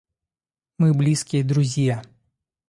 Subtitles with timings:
[0.79, 2.01] Мы близкие друзья.